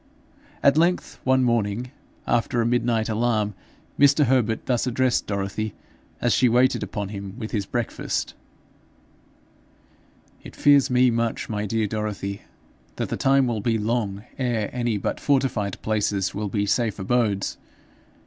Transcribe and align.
At 0.63 0.79
length 0.79 1.19
one 1.23 1.43
morning, 1.43 1.91
after 2.25 2.59
a 2.59 2.65
midnight 2.65 3.07
alarm, 3.07 3.53
Mr. 3.99 4.25
Herbert 4.25 4.65
thus 4.65 4.87
addressed 4.87 5.27
Dorothy, 5.27 5.75
as 6.19 6.33
she 6.33 6.49
waited 6.49 6.81
upon 6.81 7.09
him 7.09 7.35
with 7.37 7.51
his 7.51 7.67
breakfast: 7.67 8.33
'It 10.41 10.55
fears 10.55 10.89
me 10.89 11.11
much, 11.11 11.49
my 11.49 11.67
dear 11.67 11.85
Dorothy, 11.85 12.41
that 12.95 13.09
the 13.09 13.15
time 13.15 13.45
will 13.45 13.61
be 13.61 13.77
long 13.77 14.23
ere 14.39 14.71
any 14.73 14.97
but 14.97 15.19
fortified 15.19 15.79
places 15.83 16.33
will 16.33 16.49
be 16.49 16.65
safe 16.65 16.97
abodes. 16.97 17.57